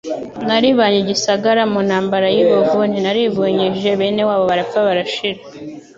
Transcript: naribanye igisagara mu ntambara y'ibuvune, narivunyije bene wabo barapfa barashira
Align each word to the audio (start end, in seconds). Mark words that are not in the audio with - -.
naribanye 0.47 0.97
igisagara 1.03 1.61
mu 1.71 1.79
ntambara 1.87 2.27
y'ibuvune, 2.35 2.95
narivunyije 3.05 3.89
bene 3.99 4.21
wabo 4.27 4.43
barapfa 4.51 4.79
barashira 4.87 5.41